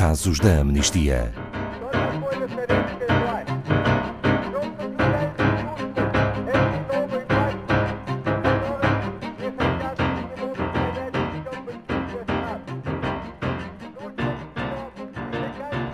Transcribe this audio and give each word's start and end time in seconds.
casos 0.00 0.40
da 0.40 0.60
amnistia. 0.60 1.30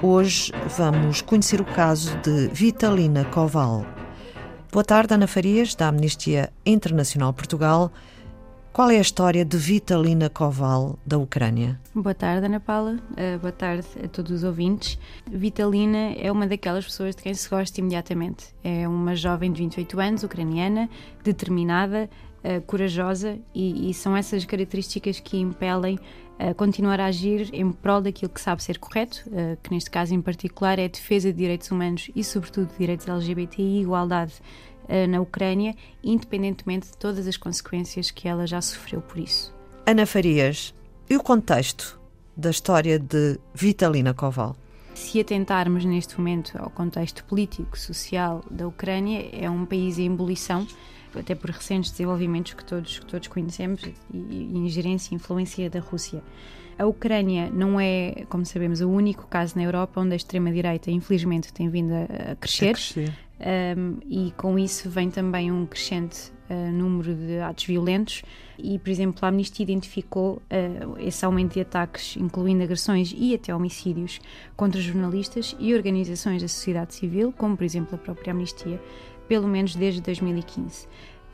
Hoje 0.00 0.52
vamos 0.78 1.20
conhecer 1.20 1.60
o 1.60 1.64
caso 1.64 2.16
de 2.18 2.46
Vitalina 2.52 3.24
Koval. 3.24 3.84
Boa 4.70 4.84
tarde, 4.84 5.14
Ana 5.14 5.26
Farias, 5.26 5.74
da 5.74 5.88
Amnistia 5.88 6.52
Internacional 6.64 7.32
Portugal. 7.32 7.90
Qual 8.76 8.90
é 8.90 8.98
a 8.98 9.00
história 9.00 9.42
de 9.42 9.56
Vitalina 9.56 10.28
Koval, 10.28 10.98
da 11.06 11.16
Ucrânia? 11.16 11.80
Boa 11.94 12.14
tarde, 12.14 12.44
Ana 12.44 12.60
Paula. 12.60 12.98
Uh, 13.12 13.38
boa 13.38 13.50
tarde 13.50 13.86
a 14.04 14.06
todos 14.06 14.30
os 14.30 14.44
ouvintes. 14.44 14.98
Vitalina 15.26 16.12
é 16.14 16.30
uma 16.30 16.46
daquelas 16.46 16.84
pessoas 16.84 17.16
de 17.16 17.22
quem 17.22 17.32
se 17.32 17.48
gosta 17.48 17.80
imediatamente. 17.80 18.48
É 18.62 18.86
uma 18.86 19.16
jovem 19.16 19.50
de 19.50 19.62
28 19.62 19.98
anos, 19.98 20.24
ucraniana, 20.24 20.90
determinada, 21.24 22.10
uh, 22.44 22.60
corajosa 22.66 23.38
e, 23.54 23.88
e, 23.88 23.94
são 23.94 24.14
essas 24.14 24.44
características 24.44 25.20
que 25.20 25.38
impelem 25.38 25.98
a 26.38 26.52
continuar 26.52 27.00
a 27.00 27.06
agir 27.06 27.48
em 27.54 27.72
prol 27.72 28.02
daquilo 28.02 28.30
que 28.30 28.42
sabe 28.42 28.62
ser 28.62 28.78
correto, 28.78 29.24
uh, 29.28 29.56
que 29.62 29.70
neste 29.70 29.90
caso 29.90 30.14
em 30.14 30.20
particular 30.20 30.78
é 30.78 30.84
a 30.84 30.88
defesa 30.88 31.32
de 31.32 31.38
direitos 31.38 31.70
humanos 31.70 32.10
e, 32.14 32.22
sobretudo, 32.22 32.68
de 32.72 32.76
direitos 32.76 33.08
LGBTI 33.08 33.62
e 33.62 33.80
igualdade 33.80 34.34
uh, 34.88 35.08
na 35.08 35.20
Ucrânia, 35.20 35.74
independentemente 36.02 36.88
de 36.88 36.96
todas 36.96 37.26
as 37.26 37.36
consequências 37.36 38.10
que 38.10 38.28
ela 38.28 38.46
já 38.46 38.60
sofreu 38.60 39.00
por 39.00 39.18
isso. 39.18 39.54
Ana 39.86 40.06
Farias, 40.06 40.74
e 41.08 41.16
o 41.16 41.22
contexto 41.22 42.00
da 42.36 42.50
história 42.50 42.98
de 42.98 43.38
Vitalina 43.54 44.12
Koval? 44.12 44.56
Se 44.94 45.20
atentarmos 45.20 45.84
neste 45.84 46.18
momento 46.18 46.56
ao 46.58 46.70
contexto 46.70 47.22
político, 47.24 47.78
social 47.78 48.42
da 48.50 48.66
Ucrânia, 48.66 49.28
é 49.32 49.48
um 49.48 49.64
país 49.64 49.98
em 49.98 50.06
ebulição 50.06 50.66
até 51.14 51.34
por 51.34 51.50
recentes 51.50 51.90
desenvolvimentos 51.90 52.54
que 52.54 52.64
todos, 52.64 52.98
que 52.98 53.06
todos 53.06 53.28
conhecemos 53.28 53.82
e, 53.82 53.94
e 54.12 54.58
ingerência 54.58 55.14
e 55.14 55.16
influência 55.16 55.70
da 55.70 55.80
Rússia. 55.80 56.22
A 56.78 56.84
Ucrânia 56.84 57.50
não 57.50 57.80
é, 57.80 58.26
como 58.28 58.44
sabemos, 58.44 58.82
o 58.82 58.88
único 58.88 59.26
caso 59.26 59.56
na 59.56 59.62
Europa 59.62 60.00
onde 60.00 60.12
a 60.12 60.16
extrema-direita, 60.16 60.90
infelizmente, 60.90 61.52
tem 61.52 61.70
vindo 61.70 61.92
a 61.92 62.36
crescer. 62.36 62.70
A 62.70 62.72
crescer. 62.72 63.18
Um, 63.38 63.98
e 64.08 64.32
com 64.32 64.58
isso 64.58 64.88
vem 64.88 65.10
também 65.10 65.52
um 65.52 65.66
crescente 65.66 66.32
uh, 66.48 66.72
número 66.72 67.14
de 67.14 67.38
atos 67.38 67.66
violentos 67.66 68.22
e, 68.58 68.78
por 68.78 68.88
exemplo, 68.88 69.18
a 69.22 69.28
Amnistia 69.28 69.62
identificou 69.62 70.36
uh, 70.36 70.98
esse 70.98 71.24
aumento 71.24 71.54
de 71.54 71.60
ataques, 71.60 72.16
incluindo 72.16 72.62
agressões 72.62 73.14
e 73.14 73.34
até 73.34 73.54
homicídios 73.54 74.20
contra 74.56 74.80
jornalistas 74.80 75.54
e 75.58 75.74
organizações 75.74 76.40
da 76.40 76.48
sociedade 76.48 76.94
civil, 76.94 77.32
como, 77.36 77.56
por 77.56 77.64
exemplo, 77.64 77.94
a 77.94 77.98
própria 77.98 78.32
Amnistia, 78.32 78.80
pelo 79.28 79.46
menos 79.46 79.74
desde 79.74 80.00
2015. 80.00 80.86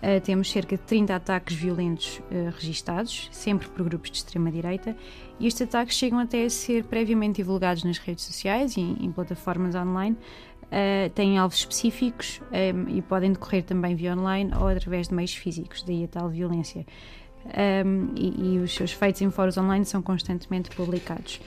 Uh, 0.03 0.21
temos 0.21 0.51
cerca 0.51 0.77
de 0.77 0.83
30 0.83 1.15
ataques 1.15 1.55
violentos 1.55 2.19
uh, 2.19 2.51
registados, 2.57 3.29
sempre 3.31 3.69
por 3.69 3.85
grupos 3.85 4.11
de 4.11 4.17
extrema-direita, 4.17 4.97
e 5.39 5.47
estes 5.47 5.63
ataques 5.63 5.97
chegam 5.97 6.19
até 6.19 6.45
a 6.45 6.51
ser 6.51 6.83
previamente 6.83 7.37
divulgados 7.37 7.85
nas 7.85 7.99
redes 7.99 8.25
sociais 8.25 8.77
e 8.77 8.81
em, 8.81 8.97
em 9.01 9.13
plataformas 9.13 9.77
online. 9.77 10.17
Uh, 10.73 11.11
têm 11.11 11.37
alvos 11.37 11.59
específicos 11.59 12.41
um, 12.51 12.89
e 12.89 13.03
podem 13.03 13.33
decorrer 13.33 13.63
também 13.63 13.95
via 13.95 14.15
online 14.17 14.51
ou 14.59 14.69
através 14.69 15.09
de 15.09 15.15
meios 15.15 15.35
físicos, 15.35 15.83
daí 15.83 16.05
a 16.05 16.09
tal 16.09 16.31
violência. 16.31 16.87
Um, 17.45 18.09
e, 18.17 18.55
e 18.55 18.59
os 18.59 18.75
seus 18.75 18.91
feitos 18.91 19.21
em 19.21 19.31
fóruns 19.31 19.59
online 19.59 19.85
são 19.85 20.01
constantemente 20.01 20.71
publicados. 20.75 21.43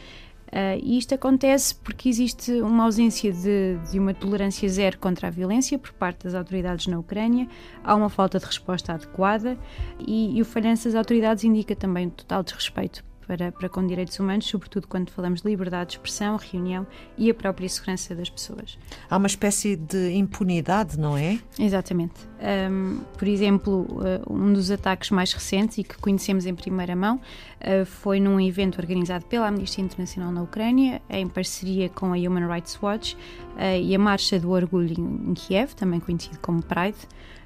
Uh, 0.48 0.78
e 0.82 1.00
isto 1.00 1.16
acontece 1.16 1.74
porque 1.74 2.08
existe 2.08 2.52
uma 2.62 2.84
ausência 2.84 3.34
de, 3.34 3.78
de, 3.92 3.98
uma 3.98 4.14
tolerância 4.14 4.70
zero 4.70 5.00
contra 5.00 5.28
a 5.28 5.32
violência 5.32 5.80
por 5.80 5.92
parte 5.94 6.26
das 6.26 6.36
autoridades 6.36 6.86
na 6.86 7.00
Ucrânia, 7.00 7.48
há 7.84 7.96
uma 7.96 8.10
falta 8.10 8.38
de 8.38 8.46
resposta 8.46 8.94
adequada 8.94 9.58
e, 10.00 10.38
e 10.38 10.42
o 10.42 10.46
falhanço 10.46 10.86
das 10.86 10.94
autoridades 10.94 11.44
indica 11.44 11.76
também 11.76 12.10
total 12.12 12.44
desrespeito 12.44 13.04
para, 13.26 13.52
para 13.52 13.70
com 13.70 13.86
direitos 13.86 14.20
humanos, 14.20 14.46
sobretudo 14.46 14.88
quando 14.88 15.10
falamos 15.10 15.42
de 15.42 15.48
liberdade 15.48 15.92
de 15.92 15.96
expressão, 15.98 16.38
reunião 16.38 16.86
e 17.18 17.30
a 17.30 17.34
própria 17.34 17.68
segurança 17.68 18.16
das 18.16 18.30
pessoas. 18.30 18.78
Há 19.10 19.18
uma 19.18 19.28
espécie 19.28 19.76
de 19.76 20.12
impunidade, 20.14 21.00
não 21.00 21.18
é? 21.18 21.40
Exatamente. 21.60 22.14
Um, 22.38 23.00
por 23.18 23.28
exemplo, 23.28 23.88
uh, 23.92 24.34
um 24.34 24.52
dos 24.52 24.70
ataques 24.70 25.10
mais 25.10 25.32
recentes 25.32 25.78
e 25.78 25.84
que 25.84 25.98
conhecemos 25.98 26.46
em 26.46 26.54
primeira 26.54 26.96
mão 26.96 27.16
uh, 27.16 27.86
foi 27.86 28.20
num 28.20 28.40
evento 28.40 28.78
organizado 28.78 29.26
pela 29.26 29.48
Amnistia 29.48 29.84
Internacional 29.84 30.32
na 30.32 30.44
Ucrânia, 30.44 31.02
em 31.10 31.28
parceria 31.28 31.88
com 31.88 32.08
a 32.08 32.18
Human 32.18 32.48
Rights 32.48 32.78
Watch 32.82 33.16
uh, 33.16 33.82
e 33.82 33.96
a 33.96 34.00
Marcha 34.00 34.38
do 34.38 34.52
Orgulho 34.52 34.96
em 35.00 35.34
Kiev, 35.34 35.74
também 35.76 36.00
conhecido 36.00 36.38
como 36.40 36.62
Pride. 36.62 36.98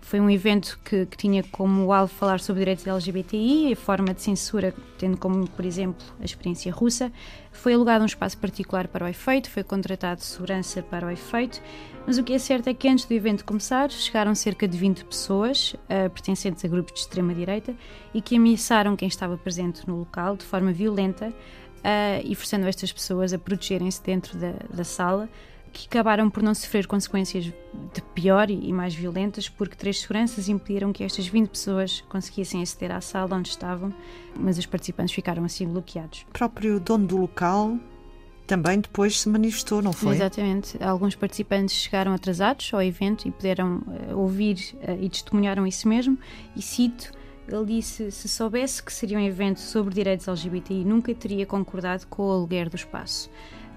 Foi 0.01 0.19
um 0.19 0.29
evento 0.29 0.79
que, 0.83 1.05
que, 1.05 1.17
tinha 1.17 1.43
como 1.43 1.91
alvo 1.91 2.11
falar 2.11 2.39
sobre 2.39 2.61
direitos 2.61 2.87
LGBTI 2.87 3.71
e 3.71 3.75
forma 3.75 4.13
de 4.13 4.21
censura, 4.21 4.73
tendo 4.97 5.17
como, 5.17 5.47
por 5.49 5.65
exemplo, 5.65 6.03
a 6.19 6.25
experiência 6.25 6.71
russa. 6.71 7.11
Foi 7.51 7.73
alugado 7.73 8.03
um 8.03 8.05
espaço 8.05 8.37
particular 8.37 8.87
para 8.87 9.05
o 9.05 9.07
efeito, 9.07 9.49
foi 9.49 9.63
contratado 9.63 10.21
segurança 10.21 10.81
para 10.81 11.07
o 11.07 11.09
efeito, 11.09 11.61
mas 12.05 12.17
o 12.17 12.23
que 12.23 12.33
é 12.33 12.39
certo 12.39 12.67
é 12.67 12.73
que 12.73 12.87
antes 12.87 13.05
do 13.05 13.13
evento 13.13 13.43
começar, 13.43 13.91
chegaram 13.91 14.33
cerca 14.33 14.67
de 14.67 14.77
20 14.77 15.05
pessoas, 15.05 15.73
uh, 15.73 16.09
pertencentes 16.09 16.63
a 16.63 16.67
grupos 16.67 16.93
de 16.93 16.99
extrema-direita, 17.01 17.75
e 18.13 18.21
que 18.21 18.37
ameaçaram 18.37 18.95
quem 18.95 19.07
estava 19.07 19.37
presente 19.37 19.87
no 19.87 19.99
local 19.99 20.37
de 20.37 20.45
forma 20.45 20.71
violenta 20.71 21.29
uh, 21.29 21.33
e 22.23 22.33
forçando 22.35 22.67
estas 22.67 22.91
pessoas 22.91 23.33
a 23.33 23.37
protegerem-se 23.37 24.01
dentro 24.03 24.37
da, 24.37 24.53
da 24.73 24.83
sala 24.83 25.29
que 25.71 25.87
acabaram 25.87 26.29
por 26.29 26.43
não 26.43 26.53
sofrer 26.53 26.87
consequências 26.87 27.45
de 27.45 28.01
pior 28.13 28.49
e 28.49 28.71
mais 28.73 28.93
violentas, 28.93 29.47
porque 29.47 29.75
três 29.75 30.01
seguranças 30.01 30.49
impediram 30.49 30.91
que 30.91 31.03
estas 31.03 31.27
20 31.27 31.49
pessoas 31.49 32.01
conseguissem 32.09 32.61
aceder 32.61 32.91
à 32.91 33.01
sala 33.01 33.35
onde 33.35 33.49
estavam, 33.49 33.93
mas 34.35 34.57
os 34.57 34.65
participantes 34.65 35.13
ficaram 35.13 35.43
assim 35.43 35.67
bloqueados. 35.67 36.25
O 36.29 36.31
próprio 36.33 36.79
dono 36.79 37.07
do 37.07 37.17
local 37.17 37.77
também 38.47 38.79
depois 38.79 39.19
se 39.19 39.29
manifestou, 39.29 39.81
não 39.81 39.93
foi? 39.93 40.15
Exatamente. 40.15 40.81
Alguns 40.83 41.15
participantes 41.15 41.75
chegaram 41.75 42.13
atrasados 42.13 42.71
ao 42.73 42.81
evento 42.81 43.27
e 43.27 43.31
puderam 43.31 43.83
uh, 43.85 44.17
ouvir 44.17 44.75
uh, 44.81 44.97
e 44.99 45.07
testemunharam 45.07 45.67
isso 45.67 45.87
mesmo, 45.87 46.17
e 46.55 46.61
cito. 46.61 47.11
Ele 47.47 47.65
disse: 47.65 48.11
se 48.11 48.27
soubesse 48.27 48.81
que 48.81 48.91
seria 48.91 49.17
um 49.17 49.21
evento 49.21 49.59
sobre 49.59 49.93
direitos 49.93 50.27
LGBTI, 50.27 50.83
nunca 50.83 51.13
teria 51.13 51.45
concordado 51.45 52.07
com 52.07 52.23
o 52.23 52.31
aluguer 52.31 52.69
do 52.69 52.75
espaço 52.75 53.29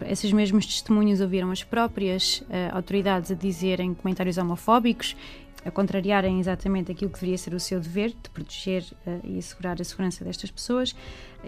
esses 0.06 0.32
mesmos 0.32 0.66
testemunhos 0.66 1.20
ouviram 1.20 1.50
as 1.50 1.62
próprias 1.62 2.40
uh, 2.40 2.74
autoridades 2.74 3.30
a 3.30 3.34
dizerem 3.34 3.94
comentários 3.94 4.38
homofóbicos, 4.38 5.16
a 5.64 5.70
contrariarem 5.70 6.40
exatamente 6.40 6.90
aquilo 6.90 7.08
que 7.08 7.20
deveria 7.20 7.38
ser 7.38 7.54
o 7.54 7.60
seu 7.60 7.78
dever, 7.78 8.10
de 8.10 8.30
proteger 8.30 8.84
uh, 9.06 9.20
e 9.24 9.38
assegurar 9.38 9.80
a 9.80 9.84
segurança 9.84 10.24
destas 10.24 10.50
pessoas. 10.50 10.94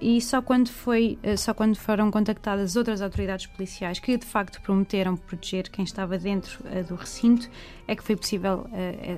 E 0.00 0.20
só 0.20 0.40
quando, 0.40 0.68
foi, 0.68 1.18
uh, 1.24 1.36
só 1.36 1.52
quando 1.52 1.76
foram 1.76 2.10
contactadas 2.10 2.76
outras 2.76 3.02
autoridades 3.02 3.46
policiais 3.46 3.98
que 3.98 4.16
de 4.16 4.26
facto 4.26 4.60
prometeram 4.60 5.16
proteger 5.16 5.68
quem 5.70 5.84
estava 5.84 6.16
dentro 6.16 6.62
do 6.88 6.94
recinto, 6.94 7.48
é 7.86 7.94
que 7.96 8.02
foi 8.02 8.16
possível 8.16 8.66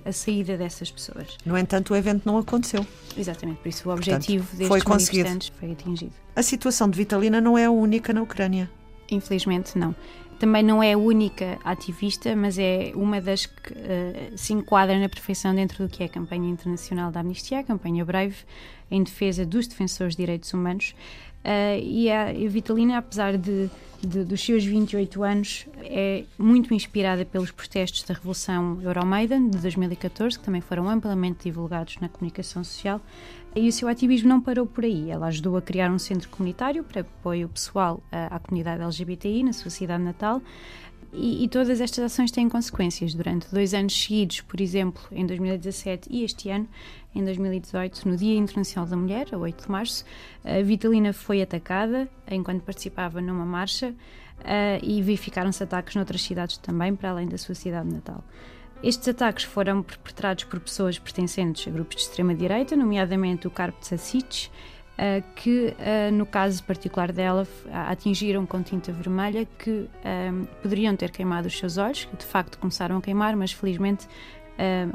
a 0.04 0.12
saída 0.12 0.56
dessas 0.56 0.90
pessoas. 0.90 1.36
No 1.44 1.56
entanto, 1.56 1.92
o 1.92 1.96
evento 1.96 2.22
não 2.24 2.38
aconteceu. 2.38 2.84
Exatamente, 3.16 3.58
por 3.58 3.68
isso 3.68 3.88
o 3.88 3.92
objetivo 3.92 4.44
Portanto, 4.44 4.58
destes 4.58 4.82
foi 4.84 4.92
manifestantes 4.92 5.52
foi 5.58 5.72
atingido. 5.72 6.12
A 6.34 6.42
situação 6.42 6.90
de 6.90 6.98
Vitalina 6.98 7.40
não 7.40 7.56
é 7.56 7.64
a 7.66 7.70
única 7.70 8.12
na 8.12 8.22
Ucrânia. 8.22 8.70
Infelizmente, 9.10 9.78
não. 9.78 9.94
Também 10.38 10.62
não 10.62 10.82
é 10.82 10.92
a 10.92 10.98
única 10.98 11.58
ativista, 11.64 12.36
mas 12.36 12.58
é 12.58 12.92
uma 12.94 13.20
das 13.22 13.46
que 13.46 13.72
uh, 13.72 14.36
se 14.36 14.52
enquadra 14.52 14.98
na 14.98 15.08
perfeição 15.08 15.54
dentro 15.54 15.86
do 15.86 15.90
que 15.90 16.02
é 16.02 16.06
a 16.06 16.08
campanha 16.10 16.50
internacional 16.50 17.10
da 17.10 17.20
Amnistia, 17.20 17.60
a 17.60 17.64
campanha 17.64 18.04
Brave, 18.04 18.36
em 18.90 19.02
defesa 19.02 19.44
dos 19.44 19.66
defensores 19.66 20.14
de 20.14 20.22
direitos 20.22 20.52
humanos. 20.52 20.94
Uh, 21.44 21.78
e 21.80 22.10
a 22.10 22.32
Vitalina, 22.48 22.98
apesar 22.98 23.38
de, 23.38 23.70
de, 24.02 24.24
dos 24.24 24.44
seus 24.44 24.64
28 24.64 25.22
anos, 25.22 25.66
é 25.80 26.24
muito 26.36 26.74
inspirada 26.74 27.24
pelos 27.24 27.52
protestos 27.52 28.02
da 28.02 28.14
Revolução 28.14 28.80
Euromaidan 28.82 29.48
de 29.48 29.58
2014, 29.58 30.38
que 30.38 30.44
também 30.44 30.60
foram 30.60 30.88
amplamente 30.88 31.44
divulgados 31.44 31.98
na 32.00 32.08
comunicação 32.08 32.64
social. 32.64 33.00
E 33.54 33.68
o 33.68 33.72
seu 33.72 33.88
ativismo 33.88 34.28
não 34.28 34.40
parou 34.40 34.66
por 34.66 34.84
aí. 34.84 35.08
Ela 35.08 35.28
ajudou 35.28 35.56
a 35.56 35.62
criar 35.62 35.90
um 35.90 35.98
centro 35.98 36.28
comunitário 36.28 36.84
para 36.84 37.00
apoio 37.02 37.48
pessoal 37.48 38.02
à, 38.12 38.36
à 38.36 38.38
comunidade 38.38 38.82
LGBTI 38.82 39.44
na 39.44 39.52
sua 39.52 39.70
cidade 39.70 40.02
natal. 40.02 40.42
E, 41.12 41.44
e, 41.44 41.48
todas 41.48 41.80
estas 41.80 42.04
ações 42.04 42.30
têm 42.30 42.48
consequências. 42.48 43.14
Durante 43.14 43.52
dois 43.52 43.72
anos 43.72 43.98
seguidos, 43.98 44.40
por 44.42 44.60
exemplo, 44.60 45.02
em 45.10 45.24
2017 45.26 46.08
e 46.10 46.24
este 46.24 46.50
ano, 46.50 46.68
em 47.14 47.24
2018, 47.24 48.08
no 48.08 48.16
Dia 48.16 48.36
Internacional 48.36 48.88
da 48.88 48.96
Mulher, 48.96 49.28
a 49.32 49.38
8 49.38 49.64
de 49.64 49.70
março, 49.70 50.04
a 50.44 50.62
Vitalina 50.62 51.12
foi 51.12 51.40
atacada 51.40 52.08
enquanto 52.30 52.62
participava 52.62 53.20
numa 53.20 53.44
marcha 53.44 53.94
uh, 54.40 54.84
e 54.84 55.00
verificaram-se 55.02 55.62
ataques 55.62 55.94
noutras 55.94 56.22
cidades 56.22 56.58
também, 56.58 56.94
para 56.94 57.10
além 57.10 57.26
da 57.26 57.38
sua 57.38 57.54
cidade 57.54 57.88
natal. 57.88 58.22
Estes 58.82 59.08
ataques 59.08 59.44
foram 59.44 59.82
perpetrados 59.82 60.44
por 60.44 60.60
pessoas 60.60 60.98
pertencentes 60.98 61.66
a 61.66 61.70
grupos 61.70 61.96
de 61.96 62.02
extrema-direita, 62.02 62.76
nomeadamente 62.76 63.46
o 63.46 63.50
Karp 63.50 63.78
Tsatsic, 63.80 64.50
Uh, 64.96 65.22
que, 65.34 65.74
uh, 65.78 66.10
no 66.10 66.24
caso 66.24 66.64
particular 66.64 67.12
dela, 67.12 67.46
atingiram 67.70 68.46
com 68.46 68.62
tinta 68.62 68.90
vermelha 68.92 69.46
que 69.58 69.88
poderiam 70.62 70.96
ter 70.96 71.10
queimado 71.10 71.48
os 71.48 71.58
seus 71.58 71.76
olhos, 71.76 72.06
que 72.06 72.16
de 72.16 72.24
facto 72.24 72.58
começaram 72.58 72.96
a 72.96 73.02
queimar, 73.02 73.36
mas 73.36 73.52
felizmente 73.52 74.08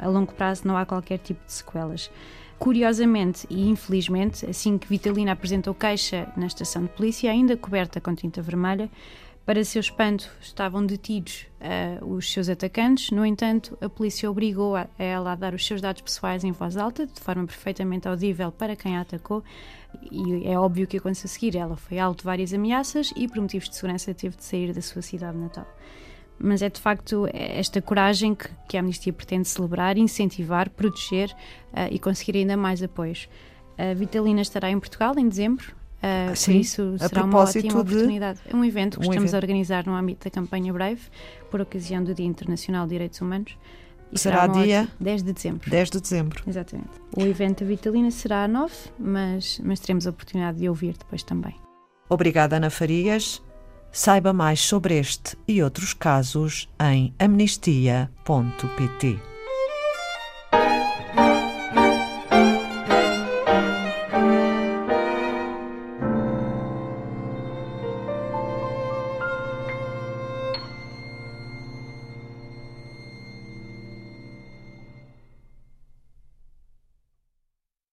a 0.00 0.08
longo 0.08 0.32
prazo 0.32 0.66
não 0.66 0.76
há 0.76 0.84
qualquer 0.84 1.18
tipo 1.18 1.44
de 1.46 1.52
sequelas. 1.52 2.10
Curiosamente 2.58 3.46
e 3.48 3.68
infelizmente, 3.68 4.44
assim 4.44 4.76
que 4.76 4.88
Vitalina 4.88 5.32
apresentou 5.32 5.72
queixa 5.72 6.28
na 6.36 6.46
estação 6.46 6.82
de 6.82 6.88
polícia, 6.88 7.30
ainda 7.30 7.56
coberta 7.56 8.00
com 8.00 8.12
tinta 8.14 8.42
vermelha, 8.42 8.90
para 9.44 9.64
seu 9.64 9.80
espanto, 9.80 10.30
estavam 10.40 10.86
detidos 10.86 11.46
uh, 11.60 12.14
os 12.14 12.32
seus 12.32 12.48
atacantes. 12.48 13.10
No 13.10 13.26
entanto, 13.26 13.76
a 13.80 13.88
polícia 13.88 14.30
obrigou 14.30 14.76
a, 14.76 14.86
ela 14.98 15.32
a 15.32 15.34
dar 15.34 15.52
os 15.52 15.66
seus 15.66 15.80
dados 15.80 16.00
pessoais 16.00 16.44
em 16.44 16.52
voz 16.52 16.76
alta, 16.76 17.06
de 17.06 17.20
forma 17.20 17.44
perfeitamente 17.46 18.06
audível 18.06 18.52
para 18.52 18.76
quem 18.76 18.96
a 18.96 19.00
atacou. 19.00 19.42
E 20.10 20.46
é 20.46 20.58
óbvio 20.58 20.86
que 20.86 20.96
aconteceu 20.96 21.26
a 21.26 21.30
seguir. 21.30 21.56
Ela 21.56 21.76
foi 21.76 21.98
alvo 21.98 22.16
de 22.16 22.24
várias 22.24 22.54
ameaças 22.54 23.12
e, 23.16 23.26
por 23.26 23.40
motivos 23.40 23.68
de 23.68 23.74
segurança, 23.74 24.14
teve 24.14 24.36
de 24.36 24.44
sair 24.44 24.72
da 24.72 24.82
sua 24.82 25.02
cidade 25.02 25.36
natal 25.36 25.66
mas 26.44 26.60
é 26.60 26.68
de 26.68 26.80
facto 26.80 27.28
esta 27.32 27.80
coragem 27.80 28.34
que, 28.34 28.48
que 28.68 28.76
a 28.76 28.80
Amnistia 28.80 29.12
pretende 29.12 29.46
celebrar, 29.46 29.96
incentivar, 29.96 30.68
proteger 30.70 31.30
uh, 31.30 31.86
e 31.88 32.00
conseguir 32.00 32.36
ainda 32.36 32.56
mais 32.56 32.82
apoios. 32.82 33.28
A 33.78 33.94
Vitalina 33.94 34.40
estará 34.40 34.68
em 34.68 34.80
Portugal 34.80 35.14
em 35.16 35.28
dezembro, 35.28 35.72
Uh, 36.02 36.34
Sim, 36.34 36.52
por 36.52 36.60
isso 36.60 36.98
será 36.98 37.24
uma 37.24 37.38
ótima 37.38 37.80
oportunidade. 37.80 38.40
É 38.48 38.56
um 38.56 38.64
evento 38.64 38.98
que 38.98 39.06
um 39.06 39.10
estamos 39.10 39.30
evento. 39.30 39.34
a 39.34 39.38
organizar 39.38 39.86
no 39.86 39.94
âmbito 39.94 40.24
da 40.24 40.30
campanha 40.30 40.72
Brave, 40.72 41.00
por 41.48 41.60
ocasião 41.60 42.02
do 42.02 42.12
Dia 42.12 42.26
Internacional 42.26 42.86
de 42.86 42.90
Direitos 42.90 43.20
Humanos. 43.20 43.56
E 44.10 44.18
será, 44.18 44.42
será 44.42 44.64
dia 44.64 44.88
10 45.00 45.22
de 45.22 45.32
dezembro. 45.32 45.70
10 45.70 45.90
de 45.90 46.00
dezembro. 46.00 46.42
Exatamente. 46.46 46.90
O 47.16 47.22
evento 47.22 47.60
da 47.60 47.66
Vitalina 47.66 48.10
será 48.10 48.44
a 48.44 48.48
9, 48.48 48.74
mas, 48.98 49.60
mas 49.64 49.80
teremos 49.80 50.06
a 50.06 50.10
oportunidade 50.10 50.58
de 50.58 50.68
ouvir 50.68 50.96
depois 50.98 51.22
também. 51.22 51.54
Obrigada, 52.08 52.56
Ana 52.56 52.68
Farias. 52.68 53.40
Saiba 53.90 54.32
mais 54.32 54.60
sobre 54.60 54.98
este 54.98 55.36
e 55.46 55.62
outros 55.62 55.94
casos 55.94 56.68
em 56.80 57.14
amnistia.pt. 57.18 59.31